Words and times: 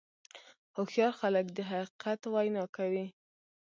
هوښیار 0.75 1.13
خلک 1.21 1.45
د 1.55 1.57
حقیقت 1.71 2.21
وینا 2.33 2.63
کوي. 2.75 3.05